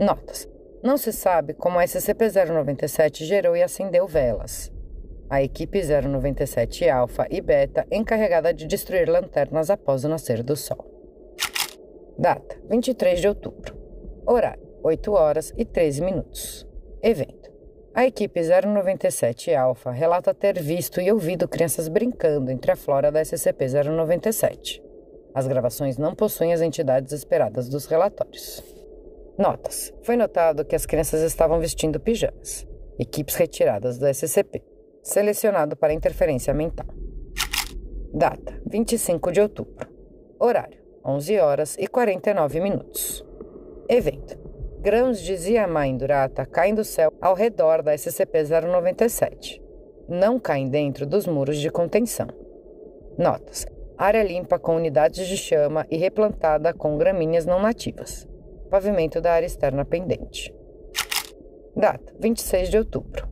Notas: 0.00 0.48
Não 0.82 0.96
se 0.96 1.12
sabe 1.12 1.52
como 1.52 1.78
a 1.78 1.84
SCP-097 1.84 3.24
gerou 3.24 3.54
e 3.54 3.62
acendeu 3.62 4.06
velas. 4.06 4.72
A 5.28 5.42
equipe 5.42 5.82
097 5.82 6.88
Alpha 6.88 7.26
e 7.30 7.42
Beta 7.42 7.86
encarregada 7.90 8.54
de 8.54 8.66
destruir 8.66 9.10
lanternas 9.10 9.68
após 9.68 10.04
o 10.04 10.08
nascer 10.08 10.42
do 10.42 10.56
Sol. 10.56 10.90
Data: 12.18 12.56
23 12.70 13.20
de 13.20 13.28
outubro. 13.28 13.76
Horário: 14.24 14.66
8 14.82 15.12
horas 15.12 15.52
e 15.54 15.66
13 15.66 16.02
minutos. 16.02 16.65
Evento: 17.08 17.52
a 17.94 18.04
equipe 18.04 18.40
097 18.42 19.54
Alpha 19.54 19.92
relata 19.92 20.34
ter 20.34 20.60
visto 20.60 21.00
e 21.00 21.12
ouvido 21.12 21.46
crianças 21.46 21.86
brincando 21.86 22.50
entre 22.50 22.72
a 22.72 22.74
flora 22.74 23.12
da 23.12 23.22
SCP-097. 23.22 24.82
As 25.32 25.46
gravações 25.46 25.98
não 25.98 26.16
possuem 26.16 26.52
as 26.52 26.60
entidades 26.60 27.12
esperadas 27.12 27.68
dos 27.68 27.86
relatórios. 27.86 28.60
Notas: 29.38 29.94
Foi 30.02 30.16
notado 30.16 30.64
que 30.64 30.74
as 30.74 30.84
crianças 30.84 31.22
estavam 31.22 31.60
vestindo 31.60 32.00
pijamas. 32.00 32.66
Equipes 32.98 33.36
retiradas 33.36 33.98
do 33.98 34.08
SCP. 34.08 34.64
Selecionado 35.00 35.76
para 35.76 35.92
interferência 35.92 36.52
mental. 36.52 36.88
Data: 38.12 38.60
25 38.66 39.30
de 39.30 39.40
outubro. 39.40 39.88
Horário: 40.40 40.82
11 41.04 41.38
horas 41.38 41.76
e 41.78 41.86
49 41.86 42.58
minutos. 42.60 43.24
Evento: 43.88 44.45
grãos 44.86 45.20
de 45.20 45.36
Ziamá-Indurata 45.36 46.46
caem 46.46 46.72
do 46.72 46.84
céu 46.84 47.12
ao 47.20 47.34
redor 47.34 47.82
da 47.82 47.92
SCP-097. 47.96 49.60
Não 50.08 50.38
caem 50.38 50.68
dentro 50.68 51.04
dos 51.04 51.26
muros 51.26 51.58
de 51.58 51.70
contenção. 51.70 52.28
Notas: 53.18 53.66
área 53.98 54.22
limpa 54.22 54.60
com 54.60 54.76
unidades 54.76 55.26
de 55.26 55.36
chama 55.36 55.84
e 55.90 55.96
replantada 55.96 56.72
com 56.72 56.96
gramíneas 56.96 57.44
não 57.44 57.60
nativas. 57.60 58.28
Pavimento 58.70 59.20
da 59.20 59.32
área 59.32 59.46
externa 59.46 59.84
pendente. 59.84 60.54
Data: 61.74 62.14
26 62.20 62.70
de 62.70 62.78
outubro. 62.78 63.28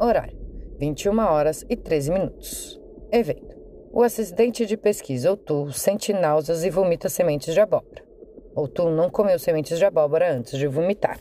Horário: 0.00 0.38
21 0.78 1.18
horas 1.18 1.66
e 1.68 1.76
13 1.76 2.12
minutos. 2.12 2.80
Evento: 3.12 3.58
o 3.92 4.02
assistente 4.02 4.64
de 4.64 4.78
pesquisa 4.78 5.30
Outu 5.32 5.70
sente 5.70 6.14
náuseas 6.14 6.64
e 6.64 6.70
vomita 6.70 7.10
sementes 7.10 7.52
de 7.52 7.60
abóbora. 7.60 8.07
Outu 8.54 8.90
não 8.90 9.10
comeu 9.10 9.38
sementes 9.38 9.78
de 9.78 9.84
abóbora 9.84 10.32
antes 10.32 10.58
de 10.58 10.66
vomitar. 10.66 11.20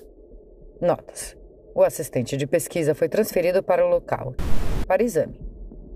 Notas: 0.82 1.38
O 1.74 1.84
assistente 1.84 2.36
de 2.38 2.48
pesquisa 2.48 2.96
foi 2.96 3.10
transferido 3.10 3.62
para 3.62 3.86
o 3.86 3.90
local 3.90 4.34
para 4.88 5.04
exame. 5.04 5.40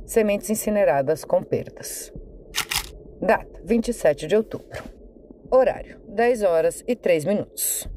Sementes 0.06 0.50
incineradas 0.50 1.24
com 1.24 1.42
perdas. 1.42 2.12
Data: 3.22 3.62
27 3.64 4.28
de 4.28 4.36
outubro. 4.36 4.84
Horário: 5.50 6.00
10 6.10 6.44
horas 6.44 6.84
e 6.88 6.96
3 6.96 7.26
minutos. 7.26 7.88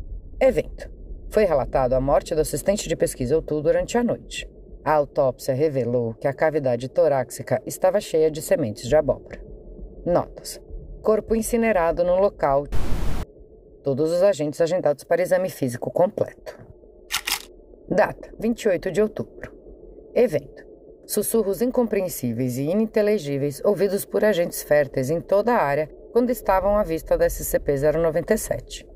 Evento: 0.41 0.91
Foi 1.31 1.45
relatado 1.45 1.95
a 1.95 2.01
morte 2.01 2.35
do 2.35 2.41
assistente 2.41 2.89
de 2.89 2.97
pesquisa 2.97 3.35
Outu 3.35 3.61
durante 3.61 3.99
a 3.99 4.05
noite. 4.05 4.49
A 4.85 4.93
autópsia 4.93 5.55
revelou 5.55 6.15
que 6.15 6.29
a 6.29 6.33
cavidade 6.35 6.89
torácica 6.89 7.61
estava 7.65 8.01
cheia 8.01 8.31
de 8.31 8.43
sementes 8.43 8.87
de 8.89 8.95
abóbora. 8.95 9.43
Notas: 10.05 10.61
Corpo 11.03 11.35
incinerado 11.35 12.05
no 12.05 12.17
local 12.17 12.67
Todos 13.85 14.11
os 14.11 14.23
agentes 14.23 14.63
agendados 14.63 15.05
para 15.05 15.21
exame 15.21 15.51
físico 15.51 15.91
completo. 15.91 16.59
Data: 17.87 18.35
28 18.41 18.91
de 18.91 19.03
outubro. 19.03 19.53
Evento: 20.15 20.65
Sussurros 21.07 21.61
incompreensíveis 21.61 22.57
e 22.57 22.63
ininteligíveis 22.63 23.61
ouvidos 23.63 24.07
por 24.07 24.25
agentes 24.25 24.63
férteis 24.63 25.11
em 25.11 25.21
toda 25.21 25.53
a 25.53 25.63
área 25.63 25.91
quando 26.13 26.31
estavam 26.31 26.79
à 26.79 26.83
vista 26.83 27.19
da 27.19 27.27
SCP-097. 27.27 28.87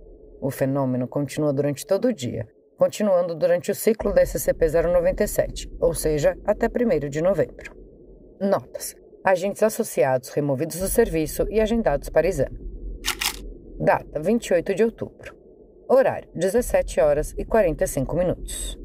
O 0.41 0.51
fenômeno 0.51 1.07
continua 1.07 1.53
durante 1.53 1.85
todo 1.85 2.07
o 2.07 2.13
dia, 2.15 2.49
continuando 2.79 3.35
durante 3.35 3.71
o 3.71 3.75
ciclo 3.75 4.15
da 4.15 4.23
SCP-097, 4.23 5.71
ou 5.79 5.93
seja, 5.93 6.35
até 6.47 6.67
1 6.67 7.11
de 7.11 7.21
novembro. 7.21 7.77
Notas: 8.41 8.97
Agentes 9.23 9.63
associados 9.63 10.31
removidos 10.31 10.79
do 10.79 10.89
serviço 10.89 11.47
e 11.51 11.61
agendados 11.61 12.09
para 12.09 12.27
exame. 12.27 12.68
Data: 13.81 14.21
28 14.21 14.75
de 14.75 14.83
outubro. 14.83 15.37
Horário: 15.89 16.29
17 16.35 17.01
horas 17.01 17.33
e 17.39 17.45
45 17.45 18.17
minutos. 18.17 18.77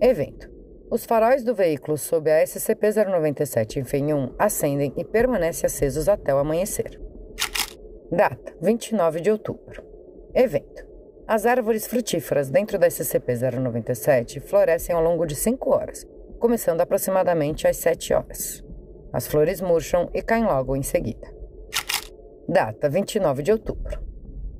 Evento: 0.00 0.48
Os 0.88 1.04
faróis 1.04 1.42
do 1.42 1.52
veículo 1.52 1.98
sob 1.98 2.30
a 2.30 2.40
SCP-097 2.44 3.78
em 3.78 3.84
Fenhum 3.84 4.32
acendem 4.38 4.94
e 4.96 5.04
permanecem 5.04 5.66
acesos 5.66 6.08
até 6.08 6.32
o 6.32 6.38
amanhecer. 6.38 7.00
Data: 8.08 8.54
29 8.62 9.20
de 9.20 9.32
outubro. 9.32 9.82
Evento: 10.32 10.86
As 11.26 11.44
árvores 11.44 11.88
frutíferas 11.88 12.48
dentro 12.50 12.78
da 12.78 12.86
SCP-097 12.86 14.40
florescem 14.42 14.94
ao 14.94 15.02
longo 15.02 15.26
de 15.26 15.34
5 15.34 15.74
horas, 15.74 16.06
começando 16.38 16.80
aproximadamente 16.80 17.66
às 17.66 17.78
7 17.78 18.14
horas. 18.14 18.64
As 19.12 19.26
flores 19.26 19.60
murcham 19.60 20.08
e 20.14 20.22
caem 20.22 20.44
logo 20.44 20.76
em 20.76 20.84
seguida. 20.84 21.28
Data: 22.48 22.88
29 22.88 23.42
de 23.42 23.50
outubro. 23.50 24.09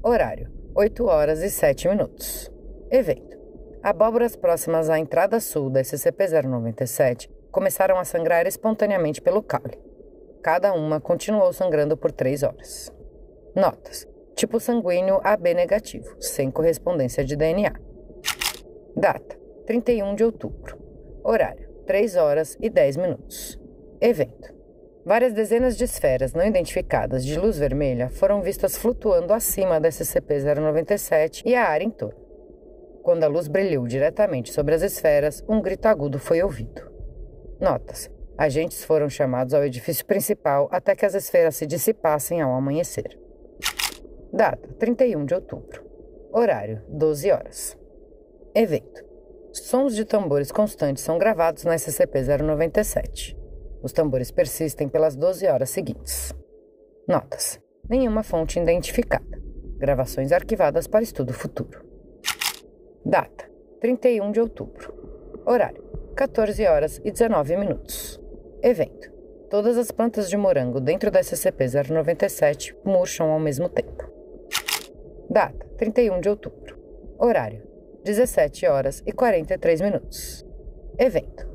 Horário: 0.02 0.50
8 0.74 1.04
horas 1.04 1.42
e 1.42 1.50
7 1.50 1.86
minutos. 1.86 2.50
Evento: 2.90 3.36
abóboras 3.82 4.34
próximas 4.34 4.88
à 4.88 4.98
entrada 4.98 5.38
sul 5.40 5.68
da 5.68 5.82
SCP-097 5.82 7.28
começaram 7.50 7.98
a 7.98 8.04
sangrar 8.04 8.46
espontaneamente 8.46 9.20
pelo 9.20 9.42
caule. 9.42 9.78
Cada 10.42 10.72
uma 10.72 11.02
continuou 11.02 11.52
sangrando 11.52 11.98
por 11.98 12.12
três 12.12 12.42
horas. 12.42 12.90
Notas: 13.54 14.08
tipo 14.34 14.58
sanguíneo 14.58 15.20
AB 15.22 15.52
negativo, 15.52 16.16
sem 16.18 16.50
correspondência 16.50 17.22
de 17.22 17.36
DNA. 17.36 17.74
Data: 18.96 19.38
31 19.66 20.14
de 20.14 20.24
outubro. 20.24 20.78
Horário: 21.22 21.68
3 21.86 22.16
horas 22.16 22.56
e 22.58 22.70
10 22.70 22.96
minutos. 22.96 23.60
Evento: 24.00 24.59
Várias 25.04 25.32
dezenas 25.32 25.78
de 25.78 25.84
esferas 25.84 26.34
não 26.34 26.44
identificadas 26.44 27.24
de 27.24 27.38
luz 27.38 27.58
vermelha 27.58 28.10
foram 28.10 28.42
vistas 28.42 28.76
flutuando 28.76 29.32
acima 29.32 29.80
da 29.80 29.88
SCP-097 29.88 31.42
e 31.46 31.54
a 31.54 31.64
área 31.64 31.84
em 31.84 31.90
torno. 31.90 32.20
Quando 33.02 33.24
a 33.24 33.28
luz 33.28 33.48
brilhou 33.48 33.86
diretamente 33.86 34.52
sobre 34.52 34.74
as 34.74 34.82
esferas, 34.82 35.42
um 35.48 35.62
grito 35.62 35.86
agudo 35.86 36.18
foi 36.18 36.42
ouvido. 36.42 36.82
Notas: 37.58 38.10
agentes 38.36 38.84
foram 38.84 39.08
chamados 39.08 39.54
ao 39.54 39.64
edifício 39.64 40.04
principal 40.04 40.68
até 40.70 40.94
que 40.94 41.06
as 41.06 41.14
esferas 41.14 41.56
se 41.56 41.66
dissipassem 41.66 42.42
ao 42.42 42.52
amanhecer. 42.52 43.18
Data: 44.30 44.68
31 44.78 45.24
de 45.24 45.34
outubro. 45.34 45.82
Horário: 46.30 46.82
12 46.88 47.30
horas. 47.30 47.78
Evento: 48.54 49.02
Sons 49.50 49.96
de 49.96 50.04
tambores 50.04 50.52
constantes 50.52 51.02
são 51.02 51.16
gravados 51.16 51.64
na 51.64 51.74
SCP-097. 51.74 53.39
Os 53.82 53.92
tambores 53.92 54.30
persistem 54.30 54.88
pelas 54.88 55.16
12 55.16 55.46
horas 55.46 55.70
seguintes. 55.70 56.34
Notas: 57.08 57.60
nenhuma 57.88 58.22
fonte 58.22 58.58
identificada. 58.58 59.40
Gravações 59.78 60.32
arquivadas 60.32 60.86
para 60.86 61.02
estudo 61.02 61.32
futuro. 61.32 61.84
Data: 63.04 63.50
31 63.80 64.30
de 64.32 64.40
outubro. 64.40 64.94
Horário: 65.46 65.82
14 66.14 66.66
horas 66.66 67.00
e 67.04 67.10
19 67.10 67.56
minutos. 67.56 68.20
Evento: 68.62 69.10
Todas 69.48 69.76
as 69.78 69.90
plantas 69.90 70.28
de 70.28 70.36
morango 70.36 70.80
dentro 70.80 71.10
da 71.10 71.20
SCP-097 71.20 72.76
murcham 72.84 73.30
ao 73.30 73.40
mesmo 73.40 73.68
tempo. 73.68 74.08
Data: 75.28 75.66
31 75.78 76.20
de 76.20 76.28
outubro. 76.28 76.78
Horário: 77.18 77.66
17 78.04 78.66
horas 78.66 79.02
e 79.06 79.12
43 79.12 79.80
minutos. 79.80 80.46
Evento: 80.98 81.49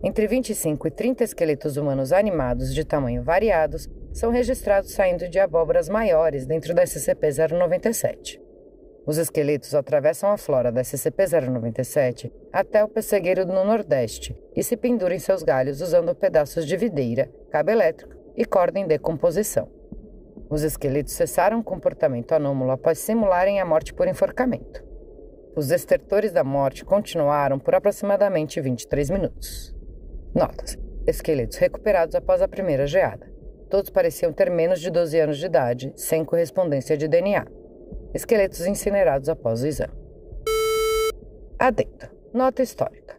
Entre 0.00 0.28
25 0.28 0.86
e 0.86 0.90
30 0.92 1.24
esqueletos 1.24 1.76
humanos 1.76 2.12
animados 2.12 2.72
de 2.72 2.84
tamanho 2.84 3.22
variados 3.24 3.88
são 4.12 4.30
registrados 4.30 4.92
saindo 4.92 5.28
de 5.28 5.40
abóboras 5.40 5.88
maiores 5.88 6.46
dentro 6.46 6.72
da 6.72 6.84
SCP-097. 6.84 8.40
Os 9.04 9.18
esqueletos 9.18 9.74
atravessam 9.74 10.30
a 10.30 10.36
flora 10.36 10.70
da 10.70 10.82
SCP-097 10.82 12.30
até 12.52 12.84
o 12.84 12.88
pessegueiro 12.88 13.44
no 13.44 13.64
Nordeste 13.64 14.36
e 14.54 14.62
se 14.62 14.76
penduram 14.76 15.16
em 15.16 15.18
seus 15.18 15.42
galhos 15.42 15.80
usando 15.80 16.14
pedaços 16.14 16.64
de 16.64 16.76
videira, 16.76 17.28
cabo 17.50 17.70
elétrico 17.72 18.14
e 18.36 18.44
corda 18.44 18.78
em 18.78 18.86
decomposição. 18.86 19.68
Os 20.48 20.62
esqueletos 20.62 21.14
cessaram 21.14 21.58
o 21.58 21.64
comportamento 21.64 22.32
anômalo 22.32 22.70
após 22.70 22.98
simularem 22.98 23.60
a 23.60 23.66
morte 23.66 23.92
por 23.92 24.06
enforcamento. 24.06 24.84
Os 25.56 25.72
estertores 25.72 26.30
da 26.30 26.44
morte 26.44 26.84
continuaram 26.84 27.58
por 27.58 27.74
aproximadamente 27.74 28.60
23 28.60 29.10
minutos. 29.10 29.77
Notas: 30.34 30.76
esqueletos 31.06 31.58
recuperados 31.58 32.14
após 32.14 32.42
a 32.42 32.48
primeira 32.48 32.86
geada. 32.86 33.30
Todos 33.68 33.90
pareciam 33.90 34.32
ter 34.32 34.50
menos 34.50 34.80
de 34.80 34.90
12 34.90 35.20
anos 35.20 35.38
de 35.38 35.46
idade, 35.46 35.92
sem 35.94 36.24
correspondência 36.24 36.96
de 36.96 37.06
DNA 37.06 37.46
esqueletos 38.14 38.66
incinerados 38.66 39.28
após 39.28 39.62
o 39.62 39.66
exame. 39.66 39.92
Adendo. 41.58 42.08
Nota 42.32 42.62
histórica. 42.62 43.18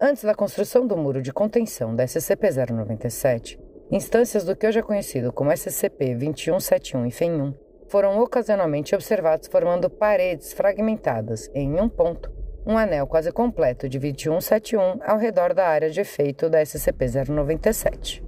Antes 0.00 0.24
da 0.24 0.34
construção 0.34 0.86
do 0.86 0.96
muro 0.96 1.22
de 1.22 1.32
contenção 1.32 1.94
da 1.94 2.04
SCP-097, 2.04 3.58
instâncias 3.90 4.44
do 4.44 4.54
que 4.54 4.66
hoje 4.66 4.78
é 4.78 4.82
conhecido 4.82 5.32
como 5.32 5.50
SCP-2171 5.50 7.08
e 7.08 7.10
FEN-1 7.10 7.54
foram 7.88 8.18
ocasionalmente 8.20 8.94
observados 8.94 9.48
formando 9.48 9.88
paredes 9.88 10.52
fragmentadas 10.52 11.48
em 11.54 11.80
um 11.80 11.88
ponto, 11.88 12.30
um 12.66 12.76
anel 12.76 13.06
quase 13.06 13.30
completo 13.30 13.88
de 13.88 13.96
2171 13.96 15.00
ao 15.06 15.16
redor 15.16 15.54
da 15.54 15.68
área 15.68 15.88
de 15.88 16.00
efeito 16.00 16.50
da 16.50 16.60
SCP-097. 16.60 18.24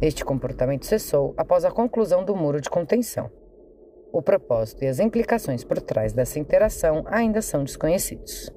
Este 0.00 0.24
comportamento 0.24 0.86
cessou 0.86 1.34
após 1.36 1.66
a 1.66 1.70
conclusão 1.70 2.24
do 2.24 2.34
muro 2.34 2.62
de 2.62 2.70
contenção. 2.70 3.30
O 4.10 4.22
propósito 4.22 4.84
e 4.84 4.88
as 4.88 5.00
implicações 5.00 5.62
por 5.64 5.82
trás 5.82 6.14
dessa 6.14 6.38
interação 6.38 7.04
ainda 7.06 7.42
são 7.42 7.62
desconhecidos. 7.62 8.50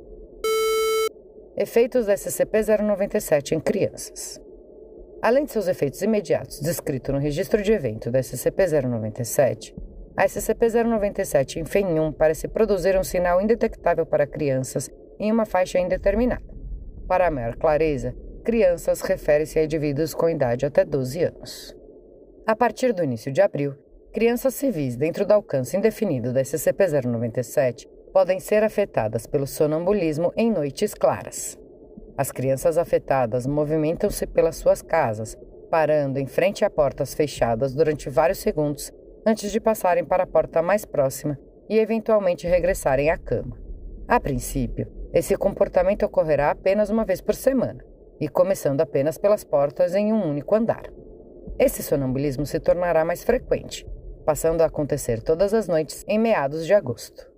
Efeitos 1.58 2.06
da 2.06 2.14
SCP-097 2.14 3.52
em 3.52 3.60
crianças. 3.60 4.40
Além 5.22 5.44
de 5.44 5.52
seus 5.52 5.68
efeitos 5.68 6.02
imediatos 6.02 6.62
descritos 6.62 7.14
no 7.14 7.20
registro 7.20 7.62
de 7.62 7.74
evento 7.74 8.10
da 8.10 8.20
SCP-097, 8.20 9.76
a 10.16 10.26
SCP-097 10.26 11.58
em 11.58 11.64
FEN1 11.64 12.14
parece 12.16 12.48
produzir 12.48 12.98
um 12.98 13.04
sinal 13.04 13.42
indetectável 13.42 14.06
para 14.06 14.26
crianças 14.26 14.90
em 15.20 15.32
uma 15.32 15.46
faixa 15.46 15.80
indeterminada. 15.80 16.44
Para 17.08 17.32
maior 17.32 17.56
clareza, 17.56 18.16
crianças 18.44 19.02
refere-se 19.02 19.60
a 19.60 19.64
indivíduos 19.64 20.14
com 20.14 20.30
idade 20.30 20.66
até 20.66 20.84
12 20.84 21.24
anos. 21.24 21.76
A 22.46 22.56
partir 22.56 22.94
do 22.94 23.04
início 23.04 23.32
de 23.32 23.42
abril, 23.42 23.76
Crianças 24.18 24.56
civis 24.56 24.96
dentro 24.96 25.28
do 25.28 25.32
alcance 25.32 25.78
indefinido 25.78 26.34
da 26.34 26.42
SCP-097 26.42 27.88
podem 28.12 28.40
ser 28.40 28.64
afetadas 28.64 29.28
pelo 29.28 29.46
sonambulismo 29.46 30.34
em 30.36 30.52
noites 30.52 30.96
claras. 30.96 31.56
As 32.18 32.32
crianças 32.32 32.80
afetadas 32.80 33.46
movimentam-se 33.46 34.26
pelas 34.26 34.56
suas 34.56 34.82
casas, 34.82 35.38
parando 35.70 36.18
em 36.18 36.26
frente 36.26 36.66
a 36.66 36.70
portas 36.70 37.14
fechadas 37.14 37.76
durante 37.76 38.10
vários 38.10 38.40
segundos 38.40 38.92
antes 39.24 39.52
de 39.52 39.60
passarem 39.60 40.04
para 40.04 40.24
a 40.24 40.28
porta 40.28 40.64
mais 40.64 40.84
próxima 40.84 41.38
e 41.70 41.78
eventualmente 41.78 42.48
regressarem 42.48 43.12
à 43.12 43.20
cama. 43.20 43.56
A 44.08 44.20
princípio, 44.20 44.88
esse 45.14 45.36
comportamento 45.36 46.04
ocorrerá 46.06 46.52
apenas 46.52 46.90
uma 46.90 47.06
vez 47.06 47.22
por 47.22 47.36
semana 47.36 47.84
e 48.20 48.28
começando 48.28 48.82
apenas 48.82 49.18
pelas 49.18 49.44
portas 49.44 49.96
em 49.96 50.12
um 50.12 50.30
único 50.30 50.56
andar. 50.56 50.92
Esse 51.58 51.82
sonambulismo 51.82 52.46
se 52.46 52.60
tornará 52.60 53.06
mais 53.06 53.24
frequente 53.24 53.86
passando 54.28 54.60
a 54.60 54.66
acontecer 54.66 55.22
todas 55.22 55.54
as 55.54 55.70
noites 55.70 56.04
em 56.06 56.20
meados 56.20 56.66
de 56.66 56.74
agosto. 56.74 57.32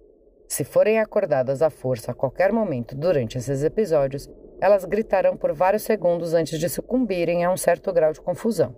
Se 0.47 0.63
forem 0.63 0.99
acordadas 0.99 1.61
à 1.61 1.69
força 1.69 2.09
a 2.09 2.15
qualquer 2.15 2.51
momento 2.51 2.95
durante 2.95 3.37
esses 3.37 3.63
episódios, 3.63 4.27
elas 4.59 4.85
gritarão 4.85 5.37
por 5.37 5.53
vários 5.53 5.83
segundos 5.83 6.33
antes 6.33 6.59
de 6.59 6.67
sucumbirem 6.67 7.45
a 7.45 7.51
um 7.51 7.55
certo 7.55 7.93
grau 7.93 8.11
de 8.11 8.19
confusão. 8.19 8.75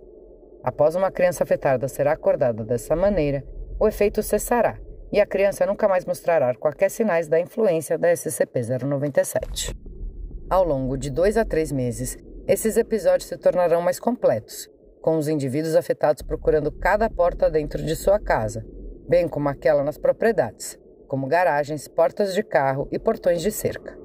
Após 0.62 0.94
uma 0.94 1.10
criança 1.10 1.42
afetada 1.42 1.88
ser 1.88 2.06
acordada 2.06 2.62
dessa 2.62 2.94
maneira, 2.94 3.42
o 3.80 3.88
efeito 3.88 4.22
cessará 4.22 4.78
e 5.12 5.20
a 5.20 5.26
criança 5.26 5.66
nunca 5.66 5.86
mais 5.86 6.04
mostrará 6.04 6.54
quaisquer 6.54 6.90
sinais 6.90 7.28
da 7.28 7.38
influência 7.38 7.98
da 7.98 8.12
SCP-097. 8.12 9.76
Ao 10.48 10.64
longo 10.64 10.96
de 10.96 11.10
dois 11.10 11.36
a 11.36 11.44
três 11.44 11.70
meses, 11.70 12.16
esses 12.48 12.76
episódios 12.76 13.28
se 13.28 13.36
tornarão 13.36 13.82
mais 13.82 14.00
completos 14.00 14.68
com 15.02 15.18
os 15.18 15.26
indivíduos 15.26 15.74
afetados 15.74 16.22
procurando 16.22 16.70
cada 16.70 17.10
porta 17.10 17.50
dentro 17.50 17.82
de 17.82 17.96
sua 17.96 18.20
casa, 18.20 18.64
bem 19.08 19.26
como 19.26 19.48
aquela 19.48 19.82
nas 19.82 19.98
propriedades, 19.98 20.78
como 21.08 21.26
garagens, 21.26 21.88
portas 21.88 22.32
de 22.32 22.42
carro 22.42 22.88
e 22.90 22.98
portões 22.98 23.42
de 23.42 23.50
cerca. 23.50 23.98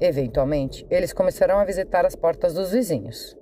Eventualmente, 0.00 0.86
eles 0.88 1.12
começarão 1.12 1.58
a 1.58 1.64
visitar 1.64 2.06
as 2.06 2.14
portas 2.14 2.54
dos 2.54 2.70
vizinhos. 2.70 3.36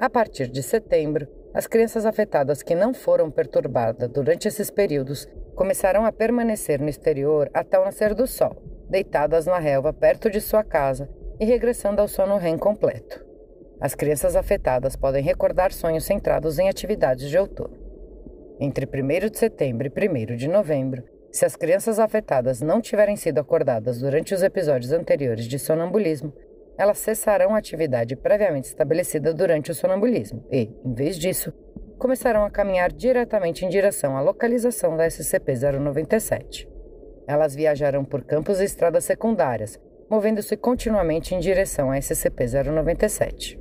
A 0.00 0.08
partir 0.08 0.48
de 0.48 0.62
setembro, 0.62 1.28
as 1.52 1.66
crianças 1.66 2.06
afetadas 2.06 2.62
que 2.62 2.74
não 2.74 2.94
foram 2.94 3.30
perturbadas 3.30 4.08
durante 4.08 4.48
esses 4.48 4.70
períodos 4.70 5.28
começarão 5.58 6.06
a 6.06 6.12
permanecer 6.12 6.80
no 6.80 6.88
exterior 6.88 7.50
até 7.52 7.76
o 7.76 7.84
nascer 7.84 8.14
do 8.14 8.28
sol, 8.28 8.62
deitadas 8.88 9.44
na 9.44 9.58
relva 9.58 9.92
perto 9.92 10.30
de 10.30 10.40
sua 10.40 10.62
casa 10.62 11.10
e 11.40 11.44
regressando 11.44 12.00
ao 12.00 12.06
sono 12.06 12.36
REM 12.36 12.56
completo. 12.56 13.26
As 13.80 13.92
crianças 13.92 14.36
afetadas 14.36 14.94
podem 14.94 15.20
recordar 15.20 15.72
sonhos 15.72 16.04
centrados 16.04 16.60
em 16.60 16.68
atividades 16.68 17.28
de 17.28 17.36
outono. 17.36 17.76
Entre 18.60 18.86
1 18.86 19.28
de 19.28 19.36
setembro 19.36 19.88
e 19.88 20.08
1 20.08 20.36
de 20.36 20.46
novembro, 20.46 21.02
se 21.32 21.44
as 21.44 21.56
crianças 21.56 21.98
afetadas 21.98 22.60
não 22.60 22.80
tiverem 22.80 23.16
sido 23.16 23.40
acordadas 23.40 23.98
durante 23.98 24.32
os 24.32 24.44
episódios 24.44 24.92
anteriores 24.92 25.46
de 25.46 25.58
sonambulismo, 25.58 26.32
elas 26.78 26.98
cessarão 26.98 27.52
a 27.52 27.58
atividade 27.58 28.14
previamente 28.14 28.68
estabelecida 28.68 29.34
durante 29.34 29.72
o 29.72 29.74
sonambulismo 29.74 30.44
e, 30.52 30.70
em 30.84 30.94
vez 30.94 31.16
disso, 31.16 31.52
começarão 31.98 32.44
a 32.44 32.50
caminhar 32.50 32.92
diretamente 32.92 33.64
em 33.64 33.68
direção 33.68 34.16
à 34.16 34.20
localização 34.20 34.96
da 34.96 35.06
SCP-097. 35.06 36.66
Elas 37.26 37.54
viajarão 37.54 38.04
por 38.04 38.24
campos 38.24 38.60
e 38.60 38.64
estradas 38.64 39.04
secundárias, 39.04 39.78
movendo-se 40.08 40.56
continuamente 40.56 41.34
em 41.34 41.40
direção 41.40 41.90
à 41.90 41.98
SCP-097. 41.98 43.58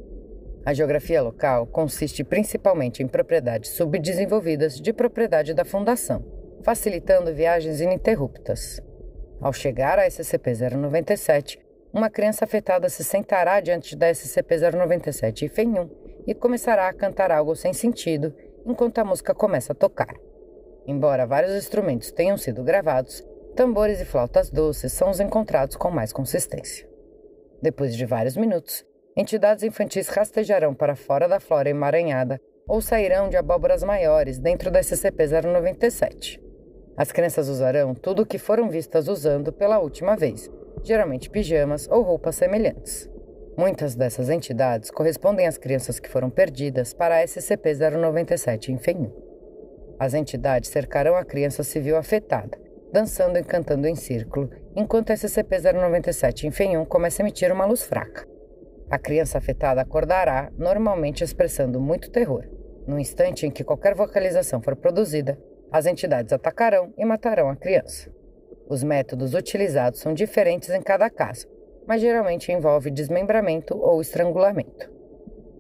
A 0.64 0.74
geografia 0.74 1.22
local 1.22 1.66
consiste 1.66 2.24
principalmente 2.24 3.02
em 3.02 3.08
propriedades 3.08 3.72
subdesenvolvidas 3.72 4.80
de 4.80 4.94
propriedade 4.94 5.54
da 5.54 5.66
Fundação, 5.66 6.24
facilitando 6.64 7.34
viagens 7.34 7.82
ininterruptas. 7.82 8.82
Ao 9.42 9.52
chegar 9.52 10.00
à 10.00 10.08
SCP-097, 10.08 11.60
uma 11.94 12.10
criança 12.10 12.46
afetada 12.46 12.90
se 12.90 13.04
sentará 13.04 13.60
diante 13.60 13.96
da 13.96 14.12
SCP-097 14.12 15.50
IFEM-1 15.50 16.07
e 16.28 16.36
começará 16.36 16.90
a 16.90 16.94
cantar 16.94 17.32
algo 17.32 17.56
sem 17.56 17.74
sentido 17.74 18.36
enquanto 18.66 19.00
a 19.00 19.06
música 19.06 19.34
começa 19.34 19.72
a 19.72 19.76
tocar. 19.76 20.14
Embora 20.86 21.26
vários 21.26 21.56
instrumentos 21.56 22.12
tenham 22.12 22.38
sido 22.38 22.64
gravados, 22.64 23.24
tambores 23.56 24.02
e 24.02 24.06
flautas 24.06 24.52
doces 24.52 24.94
são 24.94 25.10
os 25.10 25.20
encontrados 25.20 25.76
com 25.76 25.90
mais 25.90 26.14
consistência. 26.14 26.88
Depois 27.62 27.96
de 27.96 28.06
vários 28.06 28.38
minutos, 28.38 28.86
entidades 29.16 29.64
infantis 29.64 30.10
rastejarão 30.10 30.76
para 30.76 30.96
fora 30.96 31.28
da 31.28 31.40
flora 31.40 31.70
emaranhada 31.70 32.40
ou 32.68 32.82
sairão 32.82 33.30
de 33.30 33.38
abóboras 33.38 33.82
maiores 33.82 34.38
dentro 34.38 34.70
da 34.70 34.82
SCP-097. 34.82 36.40
As 36.96 37.12
crianças 37.12 37.48
usarão 37.48 37.96
tudo 37.96 38.24
o 38.24 38.26
que 38.26 38.38
foram 38.38 38.70
vistas 38.70 39.08
usando 39.08 39.54
pela 39.54 39.80
última 39.80 40.16
vez, 40.16 40.52
geralmente 40.84 41.30
pijamas 41.30 41.88
ou 41.90 42.02
roupas 42.02 42.36
semelhantes. 42.36 43.10
Muitas 43.58 43.96
dessas 43.96 44.30
entidades 44.30 44.92
correspondem 44.92 45.48
às 45.48 45.58
crianças 45.58 46.00
que 46.00 46.08
foram 46.08 46.30
perdidas 46.30 46.94
para 46.94 47.18
a 47.18 47.24
SCP-097 47.24 48.70
em 48.70 48.78
Fenhu. 48.78 49.12
As 49.98 50.14
entidades 50.14 50.70
cercarão 50.70 51.16
a 51.16 51.26
criança 51.26 51.64
civil 51.64 51.98
afetada, 51.98 52.56
dançando 52.94 53.40
e 53.40 53.44
cantando 53.44 53.88
em 53.88 53.96
círculo, 53.96 54.48
enquanto 54.76 55.10
a 55.10 55.16
SCP-097 55.16 56.44
em 56.44 56.52
Fenhum 56.52 56.86
começa 56.86 57.20
a 57.20 57.24
emitir 57.24 57.52
uma 57.52 57.66
luz 57.66 57.82
fraca. 57.82 58.28
A 58.92 59.00
criança 59.00 59.40
afetada 59.40 59.82
acordará, 59.82 60.52
normalmente 60.56 61.24
expressando 61.24 61.82
muito 61.82 62.12
terror. 62.12 62.46
No 62.86 63.00
instante 63.00 63.48
em 63.48 63.50
que 63.50 63.64
qualquer 63.64 63.96
vocalização 63.96 64.62
for 64.62 64.76
produzida, 64.76 65.36
as 65.72 65.88
entidades 65.88 66.32
atacarão 66.32 66.94
e 66.96 67.04
matarão 67.04 67.50
a 67.50 67.56
criança. 67.56 68.12
Os 68.70 68.84
métodos 68.84 69.34
utilizados 69.34 70.00
são 70.00 70.14
diferentes 70.14 70.70
em 70.70 70.82
cada 70.82 71.10
caso, 71.10 71.48
mas 71.88 72.02
geralmente 72.02 72.52
envolve 72.52 72.92
desmembramento 72.92 73.78
ou 73.78 74.02
estrangulamento. 74.02 74.92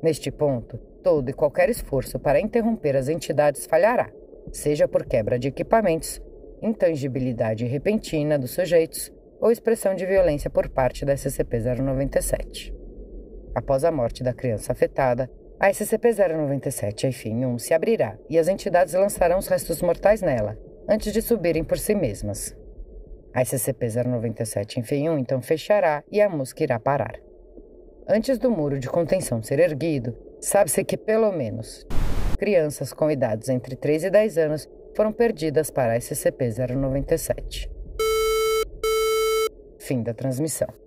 Neste 0.03 0.29
ponto, 0.29 0.77
todo 1.01 1.29
e 1.29 1.33
qualquer 1.33 1.69
esforço 1.69 2.19
para 2.19 2.39
interromper 2.39 2.95
as 2.95 3.07
entidades 3.07 3.65
falhará, 3.65 4.11
seja 4.51 4.87
por 4.87 5.05
quebra 5.05 5.39
de 5.39 5.47
equipamentos, 5.47 6.21
intangibilidade 6.61 7.65
repentina 7.65 8.37
dos 8.37 8.51
sujeitos 8.51 9.11
ou 9.39 9.51
expressão 9.51 9.95
de 9.95 10.05
violência 10.05 10.49
por 10.49 10.67
parte 10.69 11.05
da 11.05 11.13
SCP-097. 11.13 12.73
Após 13.55 13.83
a 13.83 13.91
morte 13.91 14.23
da 14.23 14.33
criança 14.33 14.71
afetada, 14.71 15.29
a 15.59 15.69
SCP-097 15.69 17.09
IFIM-1 17.09 17.59
se 17.59 17.73
abrirá 17.73 18.17
e 18.29 18.37
as 18.37 18.47
entidades 18.47 18.93
lançarão 18.93 19.39
os 19.39 19.47
restos 19.47 19.81
mortais 19.81 20.21
nela, 20.21 20.57
antes 20.87 21.11
de 21.11 21.21
subirem 21.21 21.63
por 21.63 21.79
si 21.79 21.95
mesmas. 21.95 22.55
A 23.33 23.41
SCP-097 23.41 24.77
IFIM-1 24.77 25.19
então 25.19 25.41
fechará 25.41 26.03
e 26.11 26.21
a 26.21 26.29
música 26.29 26.63
irá 26.63 26.79
parar. 26.79 27.19
Antes 28.07 28.37
do 28.37 28.49
muro 28.49 28.79
de 28.79 28.89
contenção 28.89 29.43
ser 29.43 29.59
erguido, 29.59 30.17
sabe-se 30.39 30.83
que 30.83 30.95
pelo 30.95 31.31
menos 31.31 31.85
crianças 32.37 32.93
com 32.93 33.11
idades 33.11 33.49
entre 33.49 33.75
3 33.75 34.05
e 34.05 34.09
10 34.09 34.37
anos 34.37 34.69
foram 34.95 35.11
perdidas 35.11 35.69
para 35.69 35.93
a 35.93 35.97
SCP-097. 35.97 37.69
Fim 39.77 40.01
da 40.01 40.13
transmissão. 40.13 40.86